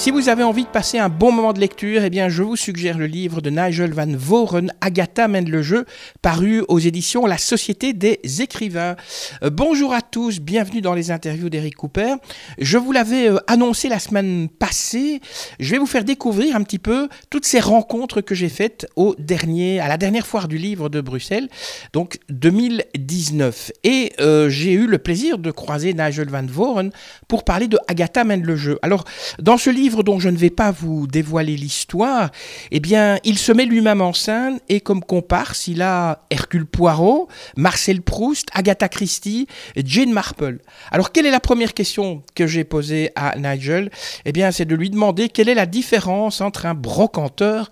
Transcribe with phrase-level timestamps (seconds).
[0.00, 2.56] Si vous avez envie de passer un bon moment de lecture, eh bien, je vous
[2.56, 5.84] suggère le livre de Nigel Van Voren, Agatha mène le jeu,
[6.22, 8.96] paru aux éditions La Société des écrivains.
[9.42, 12.14] Euh, bonjour à tous, bienvenue dans les interviews d'Eric Cooper.
[12.56, 15.20] Je vous l'avais euh, annoncé la semaine passée.
[15.58, 19.14] Je vais vous faire découvrir un petit peu toutes ces rencontres que j'ai faites au
[19.18, 21.50] dernier, à la dernière foire du livre de Bruxelles,
[21.92, 23.70] donc 2019.
[23.84, 26.88] Et euh, j'ai eu le plaisir de croiser Nigel Van Voren
[27.28, 28.78] pour parler de Agatha mène le jeu.
[28.80, 29.04] Alors,
[29.38, 32.30] dans ce livre dont je ne vais pas vous dévoiler l'histoire,
[32.70, 37.28] eh bien, il se met lui-même en scène et comme comparse, il a Hercule Poirot,
[37.56, 40.58] Marcel Proust, Agatha Christie, Jane Marple.
[40.90, 43.90] Alors, quelle est la première question que j'ai posée à Nigel?
[44.24, 47.70] Eh bien, c'est de lui demander quelle est la différence entre un brocanteur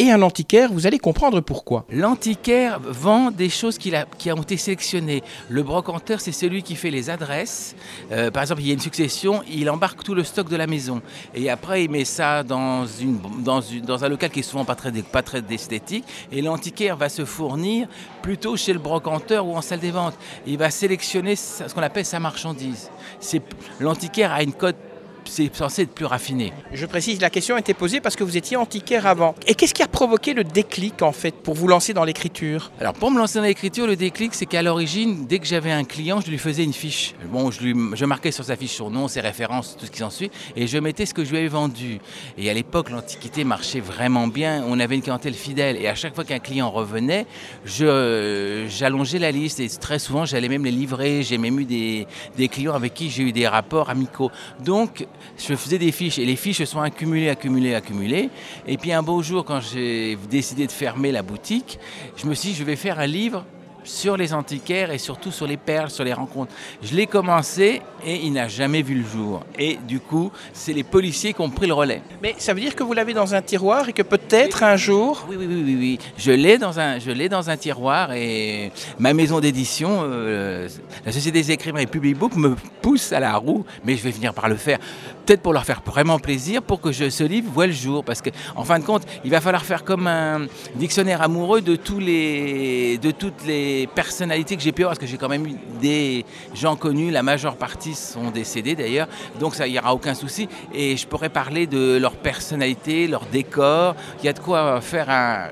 [0.00, 1.84] et un antiquaire, vous allez comprendre pourquoi.
[1.90, 3.92] L'antiquaire vend des choses qui
[4.32, 5.22] ont été sélectionnées.
[5.50, 7.76] Le brocanteur, c'est celui qui fait les adresses.
[8.10, 10.66] Euh, par exemple, il y a une succession, il embarque tout le stock de la
[10.66, 11.02] maison.
[11.34, 15.42] Et après, il met ça dans, un local qui est souvent pas très, pas très
[15.50, 16.06] esthétique.
[16.32, 17.86] Et l'antiquaire va se fournir
[18.22, 20.16] plutôt chez le brocanteur ou en salle des ventes.
[20.46, 22.90] Il va sélectionner ce qu'on appelle sa marchandise.
[23.80, 24.76] L'antiquaire a une cote,
[25.24, 26.52] c'est censé être plus raffiné.
[26.72, 29.34] Je précise, la question était posée parce que vous étiez antiquaire avant.
[29.46, 32.70] Et qu'est-ce qui a provoqué le déclic, en fait, pour vous lancer dans l'écriture?
[32.80, 35.84] Alors pour me lancer dans l'écriture, le déclic, c'est qu'à l'origine, dès que j'avais un
[35.84, 37.14] client, je lui faisais une fiche.
[37.26, 39.98] Bon, je, lui, je marquais sur sa fiche son nom, ses références, tout ce qui
[39.98, 42.00] s'ensuit, et je mettais ce que je lui avais vendu.
[42.38, 44.64] Et à l'époque, l'Antiquité marchait vraiment bien.
[44.66, 47.26] On avait une clientèle fidèle, et à chaque fois qu'un client revenait,
[47.64, 51.22] je, j'allongeais la liste, et très souvent, j'allais même les livrer.
[51.22, 54.30] J'ai même eu des, des clients avec qui j'ai eu des rapports amicaux.
[54.64, 55.06] Donc,
[55.38, 58.30] je faisais des fiches, et les fiches se sont accumulées, accumulées, accumulées.
[58.66, 61.78] Et puis un beau jour, quand j'ai décidé de fermer la boutique,
[62.16, 63.44] je me suis dit, je vais faire un livre
[63.84, 66.52] sur les antiquaires et surtout sur les perles, sur les rencontres.
[66.82, 69.42] Je l'ai commencé et il n'a jamais vu le jour.
[69.58, 72.02] Et du coup, c'est les policiers qui ont pris le relais.
[72.22, 75.26] Mais ça veut dire que vous l'avez dans un tiroir et que peut-être un jour...
[75.28, 75.98] Oui, oui, oui, oui, oui.
[76.16, 80.68] Je l'ai dans un, je l'ai dans un tiroir et ma maison d'édition, euh,
[81.04, 84.12] la Société des écrivains et Public Book me pousse à la roue, mais je vais
[84.12, 84.78] finir par le faire.
[85.26, 88.04] Peut-être pour leur faire vraiment plaisir, pour que je, ce livre voit le jour.
[88.04, 91.76] Parce que, en fin de compte, il va falloir faire comme un dictionnaire amoureux de
[91.76, 95.46] tous les, de toutes les personnalités que j'ai pu avoir, parce que j'ai quand même
[95.46, 97.10] eu des gens connus.
[97.10, 99.08] La majeure partie sont décédés d'ailleurs,
[99.38, 100.48] donc ça, il n'y aura aucun souci.
[100.72, 103.94] Et je pourrais parler de leur personnalité, leur décor.
[104.20, 105.50] Il y a de quoi faire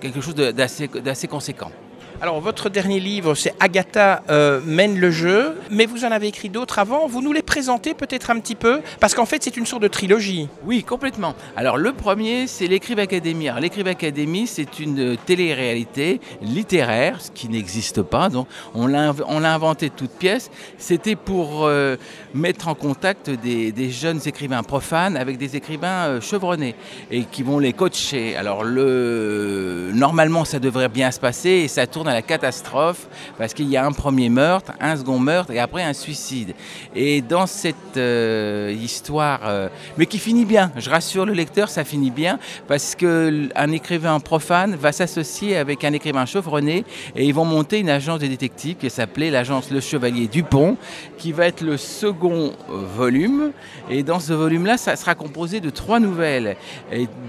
[0.00, 1.70] quelque chose d'assez conséquent.
[2.24, 6.48] Alors, votre dernier livre, c'est Agatha euh, mène le jeu, mais vous en avez écrit
[6.48, 7.06] d'autres avant.
[7.06, 8.80] Vous nous les présentez peut-être un petit peu?
[8.98, 10.48] Parce qu'en fait, c'est une sorte de trilogie.
[10.64, 11.34] Oui, complètement.
[11.54, 13.50] Alors le premier, c'est l'Écrive Académie.
[13.50, 18.30] Alors l'Écrive Académie, c'est une euh, télé-réalité littéraire, ce qui n'existe pas.
[18.30, 20.50] Donc on l'a on inventé de toutes pièces.
[20.78, 21.96] C'était pour euh,
[22.32, 26.74] mettre en contact des, jeunes écrivains profanes avec des écrivains chevronnés
[27.10, 28.34] et qui vont les coacher.
[28.34, 33.06] Alors le normalement, ça devrait bien se passer et ça tourne à la catastrophe
[33.38, 36.54] parce qu'il y a un premier meurtre, un second meurtre et après un suicide.
[36.94, 41.84] Et dans cette euh, histoire, euh, mais qui finit bien, je rassure le lecteur, ça
[41.84, 42.38] finit bien
[42.68, 46.84] parce que un écrivain profane va s'associer avec un écrivain chevronné
[47.16, 50.76] et ils vont monter une agence de détectives qui s'appelait l'agence Le Chevalier Dupont,
[51.18, 53.52] qui va être le second euh, volume.
[53.90, 56.56] Et dans ce volume-là, ça sera composé de trois nouvelles,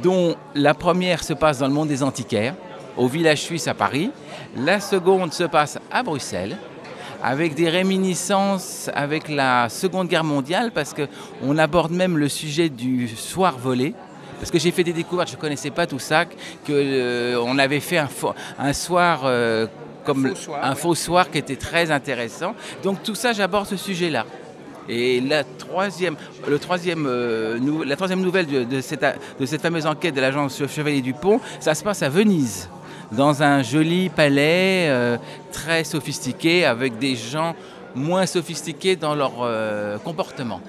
[0.03, 2.55] dont la première se passe dans le monde des antiquaires,
[2.97, 4.11] au village suisse à Paris.
[4.57, 6.57] La seconde se passe à Bruxelles
[7.23, 13.07] avec des réminiscences avec la Seconde Guerre mondiale, parce qu'on aborde même le sujet du
[13.07, 13.93] soir volé.
[14.39, 16.25] Parce que j'ai fait des découvertes, je ne connaissais pas tout ça,
[16.67, 17.97] qu'on avait fait
[18.59, 19.65] un, soir euh,
[20.03, 20.75] comme faux soir, un ouais.
[20.75, 22.53] faux soir qui était très intéressant.
[22.83, 24.25] Donc tout ça, j'aborde ce sujet-là.
[24.87, 26.15] Et la troisième,
[26.47, 29.03] le troisième, euh, nou- la troisième nouvelle de, de cette,
[29.39, 32.69] de cette fameuse enquête de l'agence Chevalier Dupont, ça se passe à Venise,
[33.11, 35.17] dans un joli palais euh,
[35.51, 37.55] très sophistiqué, avec des gens
[37.95, 40.61] moins sophistiqués dans leur euh, comportement.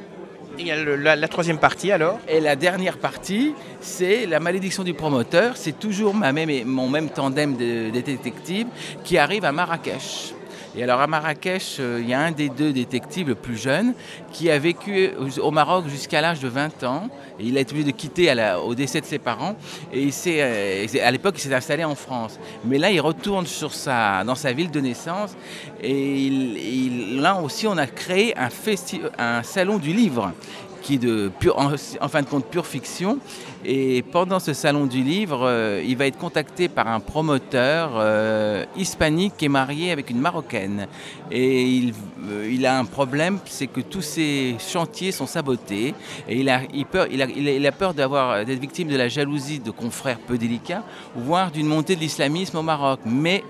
[0.59, 2.19] Et il y a le- la, la troisième partie alors?
[2.29, 5.57] Et la dernière partie, c'est la malédiction du promoteur.
[5.57, 8.69] C'est toujours ma même, mon même tandem de, de détectives
[9.05, 10.33] qui arrive à Marrakech.
[10.77, 13.95] Et alors à Marrakech, euh, il y a un des deux détectives, le plus jeune,
[14.31, 15.11] qui a vécu
[15.43, 17.09] au- Maroc jusqu'à l'âge de 20 ans.
[17.41, 18.31] Il a été obligé de quitter
[18.63, 19.57] au décès de ses parents.
[19.93, 22.39] Et euh, à l'époque, il s'est installé en France.
[22.65, 25.35] Mais là, il retourne sur sa, dans sa ville de naissance.
[25.83, 26.31] Et
[27.19, 30.33] là aussi, on a créé un salon du livre
[30.87, 33.19] qui est en, fin de compte pure fiction.
[33.65, 38.65] Et pendant ce salon du livre, euh, il va être contacté par un promoteur euh,
[38.77, 40.87] hispanique qui est marié avec une marocaine.
[41.33, 41.93] Et il,
[42.29, 45.95] euh, il a un problème, c'est que tous ses chantiers sont sabotés.
[46.29, 49.59] Et il a, il peur, il a, il a peur d'être victime de la jalousie
[49.59, 50.85] de confrères peu délicats,
[51.17, 53.01] voire d'une montée de l'islamisme au Maroc.
[53.05, 53.43] Mais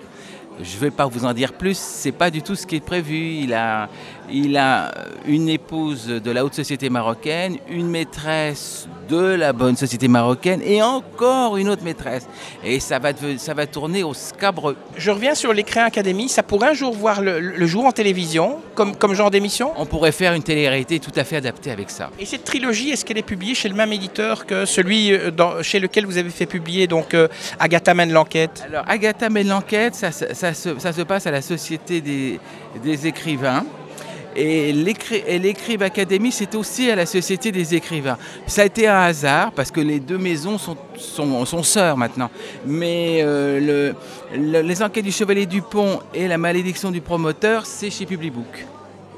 [0.60, 2.84] je ne vais pas vous en dire plus, c'est pas du tout ce qui est
[2.84, 3.34] prévu.
[3.42, 3.88] Il a,
[4.30, 4.92] il a
[5.26, 10.82] une épouse de la haute société marocaine, une maîtresse de la bonne société marocaine et
[10.82, 12.26] encore une autre maîtresse.
[12.64, 14.76] Et ça va, ça va tourner au scabreux.
[14.96, 16.28] Je reviens sur l'écran Académie.
[16.28, 19.72] Ça pourrait un jour voir le, le jour en télévision, comme, comme genre d'émission?
[19.76, 22.10] On pourrait faire une télé-réalité tout à fait adaptée avec ça.
[22.18, 25.62] Et cette trilogie, est-ce qu'elle est publiée chez le même éditeur que celui euh, dans,
[25.62, 27.28] chez lequel vous avez fait publier donc euh,
[27.60, 28.64] Agatha mène l'enquête?
[28.66, 32.40] Alors Agatha mène l'enquête, ça, ça, ça, se, ça, se, passe à la Société des,
[32.82, 33.64] des écrivains.
[34.36, 38.18] Et l'Écrive Académie, c'est aussi à la Société des écrivains.
[38.46, 42.30] Ça a été un hasard, parce que les deux maisons sont, sœurs maintenant.
[42.66, 43.94] Mais euh,
[44.30, 48.66] le, le, les enquêtes du Chevalier Dupont et la malédiction du promoteur, c'est chez Publibook.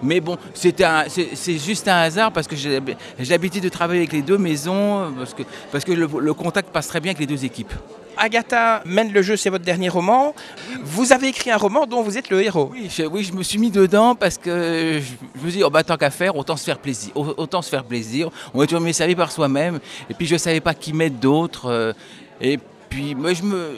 [0.02, 2.80] Mais bon, c'est juste un hasard parce que j'ai
[3.18, 5.42] l'habitude de travailler avec les deux maisons, parce que,
[5.72, 7.72] parce que le, le contact passe très bien avec les deux équipes.
[8.20, 10.34] Agatha mène le jeu, c'est votre dernier roman.
[10.82, 12.70] Vous avez écrit un roman dont vous êtes le héros.
[12.72, 15.70] Oui, je, oui, je me suis mis dedans parce que je, je me dis, oh
[15.70, 17.12] bah, tant qu'à faire, autant se faire plaisir.
[17.14, 18.30] Autant se faire plaisir.
[18.54, 19.78] On est toujours mieux servi par soi-même.
[20.10, 21.66] Et puis je ne savais pas qui mettre d'autres.
[21.66, 21.92] Euh,
[22.40, 22.58] et
[22.88, 23.70] puis moi, je me,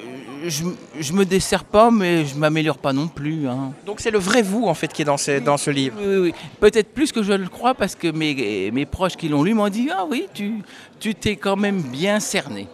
[0.46, 0.64] je,
[0.98, 3.48] je me desserre pas, mais je m'améliore pas non plus.
[3.48, 3.72] Hein.
[3.86, 5.96] Donc c'est le vrai vous en fait qui est dans ce, dans ce livre.
[6.00, 6.34] Oui, oui, oui.
[6.60, 9.68] Peut-être plus que je le crois parce que mes, mes proches qui l'ont lu m'ont
[9.68, 10.54] dit, ah oui, tu,
[10.98, 12.68] tu t'es quand même bien cerné.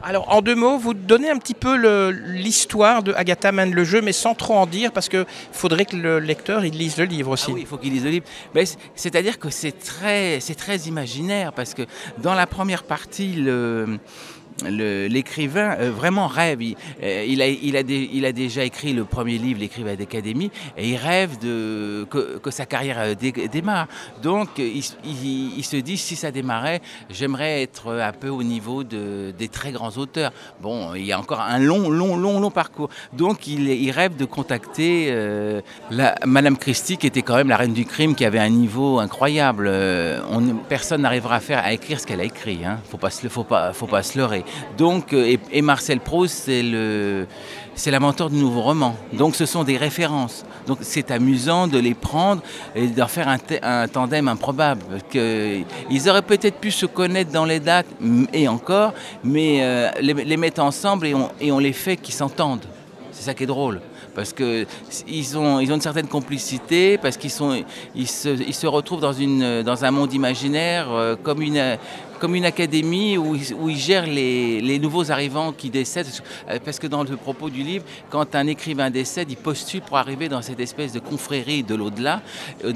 [0.00, 1.74] Alors, en deux mots, vous donnez un petit peu
[2.10, 5.96] l'histoire de Agatha mène le jeu, mais sans trop en dire, parce qu'il faudrait que
[5.96, 7.46] le lecteur il lise le livre aussi.
[7.48, 8.26] Ah oui, il faut qu'il lise le livre.
[8.94, 11.82] C'est-à-dire que c'est très, très imaginaire, parce que
[12.22, 13.98] dans la première partie, le
[14.64, 16.62] l'écrivain euh, vraiment rêve.
[16.62, 22.50] Il, euh, il, a, déjà écrit le premier livre, l'écrivain d'Académie, et il rêve que,
[22.50, 23.86] sa carrière euh, dé, démarre.
[24.22, 29.48] Donc il, se dit, si ça démarrait, j'aimerais être un peu au niveau de, des
[29.48, 30.32] très grands auteurs.
[30.60, 32.88] Bon, il y a encore un long, long, long, long parcours.
[33.12, 35.14] Donc il, rêve de contacter
[36.26, 39.70] Madame Christie, qui était quand même la reine du crime, qui avait un niveau incroyable.
[40.30, 42.64] On, personne n'arrivera à faire à écrire ce qu'elle a écrit.
[42.64, 42.78] Hein.
[42.90, 44.44] Faut faut pas, faut pas se leurrer.
[44.76, 46.50] Donc, et, et Marcel Proust,
[47.78, 48.96] c'est l'inventeur du nouveau roman.
[49.12, 50.44] Donc ce sont des références.
[50.66, 52.42] Donc c'est amusant de les prendre
[52.74, 54.82] et d'en faire un, tandem improbable.
[55.14, 57.86] Ils auraient peut-être pu se connaître dans les dates
[58.32, 58.92] et encore,
[59.22, 62.66] mais euh, les, mettre ensemble et on, et on les fait qu'ils s'entendent.
[63.12, 63.80] C'est ça qui est drôle
[64.18, 67.62] parce qu'ils ont, ils ont une certaine complicité, parce qu'ils sont,
[67.94, 71.78] ils se, ils se retrouvent dans, une, dans un monde imaginaire euh, comme une,
[72.18, 76.08] comme une académie où, ils gèrent les, les, nouveaux arrivants qui décèdent.
[76.64, 80.28] Parce que dans le propos du livre, quand un écrivain décède, il postule pour arriver
[80.28, 82.20] dans cette espèce de confrérie de l'au-delà,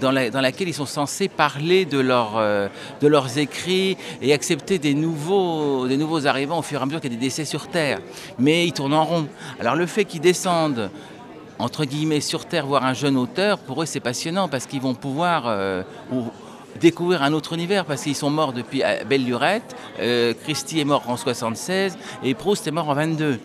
[0.01, 2.69] dans, la, dans, laquelle ils sont censés parler de, leur, euh,
[3.01, 7.01] de leurs écrits et accepter des nouveaux, des nouveaux arrivants au fur et à mesure
[7.01, 7.99] qu'il y a des décès sur Terre.
[8.39, 9.27] Mais ils tournent en rond.
[9.59, 10.89] Alors le fait qu'ils descendent
[11.59, 14.95] entre guillemets sur Terre voir un jeune auteur, pour eux c'est passionnant parce qu'ils vont
[14.95, 15.83] pouvoir euh,
[16.81, 21.09] découvrir un autre univers parce qu'ils sont morts depuis Belle Lurette, euh, Christie est mort
[21.09, 23.39] en 76 et Proust est mort en 22.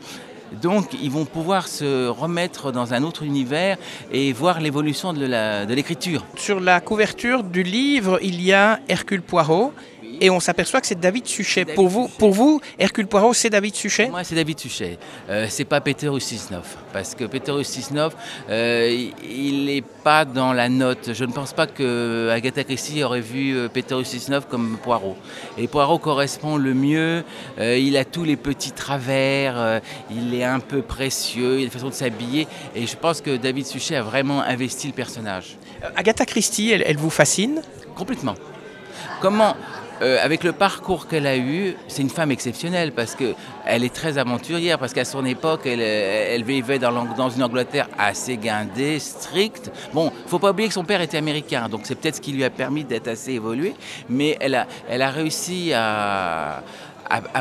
[0.62, 3.78] Donc ils vont pouvoir se remettre dans un autre univers
[4.12, 6.26] et voir l'évolution de l'écriture.
[6.36, 9.74] Sur la couverture du livre, il y a Hercule Poirot
[10.22, 11.66] et on s'aperçoit que c'est David Suchet.
[11.66, 12.18] David pour, vous, Suchet.
[12.18, 14.08] pour vous, Hercule Poirot, c'est David Suchet?
[14.08, 14.98] Moi, c'est David Suchet.
[15.30, 16.66] Euh, c'est pas Peter Ustinov.
[16.94, 18.16] Parce que Peter Ustinov,
[18.50, 21.12] euh, il n'est pas dans la note.
[21.14, 25.18] Je ne pense pas que Agatha Christie aurait vu euh, Peter Ustinov comme Poirot.
[25.58, 27.24] Et Poirot correspond le mieux.
[27.60, 29.58] Euh, il a tous les petits travers.
[29.58, 29.80] Euh,
[30.12, 31.58] il est un peu précieux.
[31.58, 32.48] Il a une façon de s'habiller.
[32.76, 35.58] Et je pense que David Suchet a vraiment investi le personnage.
[35.96, 37.62] Agatha Christie, elle, elle vous fascine?
[37.96, 38.36] Complètement.
[39.22, 39.56] Comment
[40.02, 44.18] euh, avec le parcours qu'elle a eu, c'est une femme exceptionnelle parce qu'elle est très
[44.18, 49.72] aventurière, parce qu'à son époque, elle, elle vivait dans, une Angleterre assez guindée, stricte.
[49.94, 52.22] Bon, il ne faut pas oublier que son père était américain, donc c'est peut-être ce
[52.22, 53.74] qui lui a permis d'être assez évolué,
[54.08, 56.62] mais elle a, réussi à,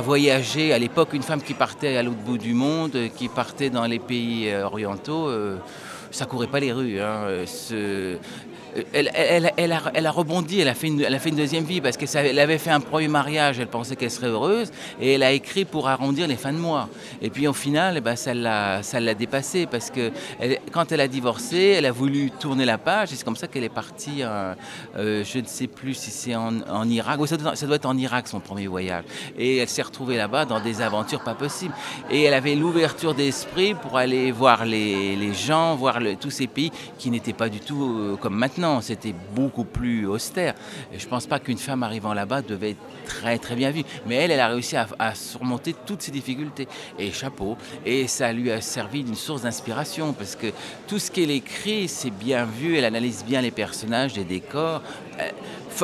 [0.03, 0.73] voyager.
[0.73, 3.99] À l'époque, une femme qui partait à l'autre bout du monde, qui partait dans les
[3.99, 5.59] pays orientaux, euh,
[6.11, 7.01] ça courait pas les rues.
[7.01, 7.45] Hein.
[8.93, 13.09] Elle, a, rebondi, elle a, fait une, deuxième vie parce qu'elle avait fait un premier
[13.09, 16.59] mariage, elle pensait qu'elle serait heureuse et elle a écrit pour arrondir les fins de
[16.59, 16.89] mois.
[17.23, 20.11] Et puis au final, eh ben, ça l'a dépassée parce que
[20.73, 23.65] quand elle a divorcé, elle a voulu tourner la page et c'est comme ça qu'elle
[23.65, 24.55] est partie, euh,
[24.97, 28.41] euh, je ne sais plus si c'est en, Irak, ça, doit, être en Irak son
[28.41, 29.05] premier voyage.
[29.39, 31.75] Et elle s'est retrouvée là-bas dans des aventures pas possibles.
[32.11, 37.11] Et elle avait l'ouverture d'esprit pour aller voir les, gens, voir tous ces pays qui
[37.11, 40.55] n'étaient pas du tout euh, comme maintenant, c'était beaucoup plus austère.
[40.97, 43.83] Je ne pense pas qu'une femme arrivant là-bas devait être très très bien vue.
[44.07, 46.69] Mais elle, elle a réussi à, à surmonter toutes ces difficultés.
[46.99, 47.57] Et chapeau.
[47.85, 50.49] Et ça lui a servi d'une source d'inspiration parce que
[50.87, 54.83] tout ce qu'elle écrit, c'est bien vu, elle analyse bien les personnages, les décors,
[55.21, 55.31] euh,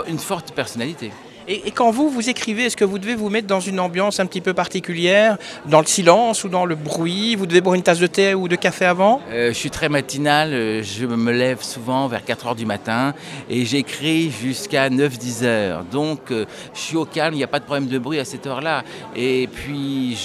[0.08, 1.10] une forte personnalité.
[1.48, 4.26] Et, quand vous, vous écrivez, est-ce que vous devez vous mettre dans une ambiance un
[4.26, 7.34] petit peu particulière, dans le silence ou dans le bruit?
[7.34, 9.20] Vous devez boire une tasse de thé ou de café avant?
[9.30, 10.50] Euh, Je suis très matinal,
[10.82, 13.14] je me lève souvent vers 4 heures du matin
[13.48, 15.84] et j'écris jusqu'à 9-10 heures.
[15.84, 16.44] Donc euh,
[16.74, 18.84] je suis au calme, il n'y a pas de problème de bruit à cette heure-là.
[19.16, 20.16] Et puis,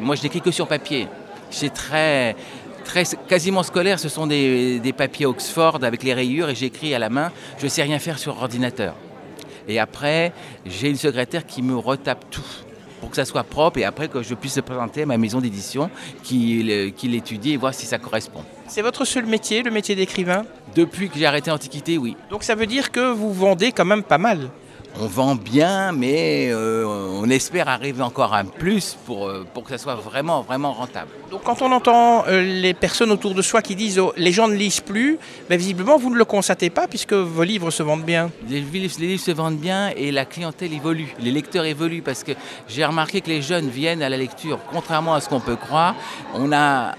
[0.00, 1.08] moi je n'écris que sur papier.
[1.50, 2.34] C'est très,
[2.84, 7.08] très, quasiment scolaire, ce sont des, papiers Oxford avec les rayures et j'écris à la
[7.08, 7.30] main.
[7.58, 8.94] Je ne sais rien faire sur ordinateur.
[9.68, 10.32] Et après,
[10.64, 12.44] j'ai une secrétaire qui me retape tout
[13.00, 15.40] pour que ça soit propre et après que je puisse le présenter à ma maison
[15.40, 15.90] d'édition
[16.22, 18.42] qui, qui l'étudie et voir si ça correspond.
[18.68, 20.44] C'est votre seul métier, le métier d'écrivain?
[20.74, 22.16] Depuis que j'ai arrêté l'Antiquité, oui.
[22.30, 24.48] Donc ça veut dire que vous vendez quand même pas mal
[25.00, 29.70] on vend bien, mais euh, on espère arriver encore à plus pour, euh, pour que
[29.70, 31.10] ça soit vraiment, vraiment rentable.
[31.30, 34.48] Donc quand on entend euh, les personnes autour de soi qui disent oh, les gens
[34.48, 38.04] ne lisent plus, ben, visiblement vous ne le constatez pas puisque vos livres se vendent
[38.04, 38.30] bien.
[38.48, 42.24] Les livres, les livres se vendent bien et la clientèle évolue, les lecteurs évoluent parce
[42.24, 42.32] que
[42.68, 45.94] j'ai remarqué que les jeunes viennent à la lecture, contrairement à ce qu'on peut croire.
[46.34, 46.94] On a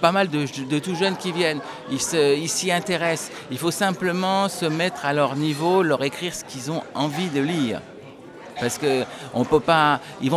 [0.00, 1.60] pas mal de, tout jeunes qui viennent,
[1.90, 2.00] ils
[2.48, 3.30] s'y intéressent.
[3.50, 7.40] Il faut simplement se mettre à leur niveau, leur écrire ce qu'ils ont envie de
[7.40, 7.80] lire.
[8.58, 9.60] Parce que on vont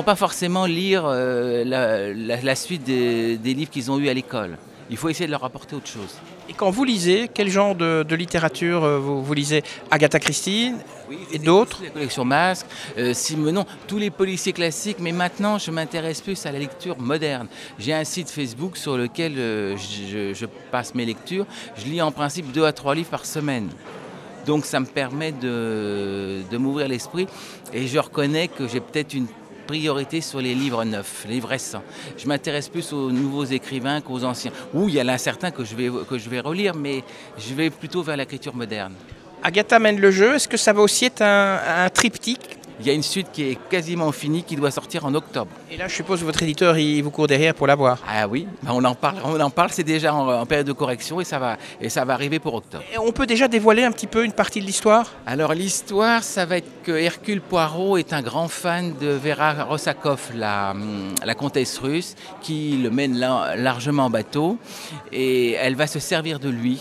[0.03, 4.57] pas forcément lire euh, la, suite des livres qu'ils ont eus à l'école.
[4.89, 6.15] Il faut essayer de leur apporter autre chose.
[6.49, 9.61] Et quand vous lisez, quel genre de, de littérature euh, vous, vous, lisez?
[9.91, 10.73] Agatha Christie
[11.07, 11.83] oui, et d'autres?
[11.83, 12.65] La collection Masque,
[12.97, 17.47] euh, Simenon, tous les policiers classiques, mais maintenant je m'intéresse plus à la lecture moderne.
[17.77, 21.45] J'ai un site Facebook sur lequel euh, je, je, passe mes lectures.
[21.77, 23.69] Je lis en principe deux à trois livres par semaine.
[24.47, 27.27] Donc ça me permet de, de m'ouvrir l'esprit
[27.73, 29.27] et je reconnais que j'ai peut-être une
[29.69, 31.83] priorité sur les livres neufs, les livres récents.
[32.17, 34.51] Je m'intéresse plus aux nouveaux écrivains qu'aux anciens.
[34.73, 37.03] Oui, il y a certains que je vais, que je vais relire, mais
[37.37, 38.93] je vais plutôt vers l'écriture moderne.
[39.43, 42.89] Agatha mène le jeu, est-ce que ça va aussi être un, un triptyque il y
[42.89, 45.51] a une suite qui est quasiment finie, qui doit sortir en octobre.
[45.71, 47.99] Et là, je suppose que votre éditeur, il vous court derrière pour l'avoir.
[48.07, 51.19] Ah oui, on en parle, on en parle, c'est déjà en, en, période de correction
[51.19, 52.83] et ça va, et ça va arriver pour octobre.
[52.93, 55.11] Et on peut déjà dévoiler un petit peu une partie de l'histoire?
[55.25, 60.31] Alors l'histoire, ça va être que Hercule Poirot est un grand fan de Vera Rosakov,
[60.35, 60.73] la,
[61.25, 64.57] la comtesse russe, qui le mène largement en bateau,
[65.11, 66.79] et elle va se servir de lui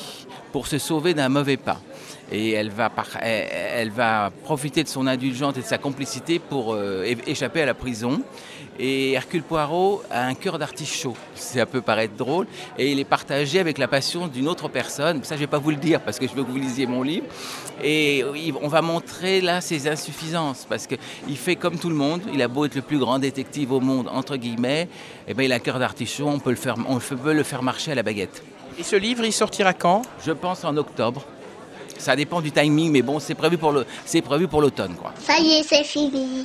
[0.52, 1.81] pour se sauver d'un mauvais pas
[2.30, 6.75] et elle va, elle, elle va profiter de son indulgence et de sa complicité pour
[6.75, 8.23] euh, échapper à la prison.
[8.80, 12.47] Et Hercule Poirot a un cœur d'artichaut, ça peut paraître drôle,
[12.78, 15.20] et il est partagé avec la passion d'une autre personne.
[15.25, 16.87] Ça, je ne vais pas vous le dire parce que je veux que vous lisiez
[16.87, 17.26] mon livre.
[17.82, 18.25] Et
[18.62, 22.23] on va montrer là ses insuffisances parce qu'il fait comme tout le monde.
[22.32, 24.88] Il a beau être le plus grand détective au monde, entre guillemets,
[25.26, 26.28] et ben il a un cœur d'artichaut.
[26.28, 28.44] On peut le faire, on peut le faire marcher à la baguette.
[28.78, 30.02] Et ce livre, il sortira quand?
[30.25, 31.25] Je pense en octobre.
[31.99, 34.95] Ça dépend du timing, mais bon, c'est prévu pour l'automne.
[35.21, 36.45] Ça y est, c'est fini.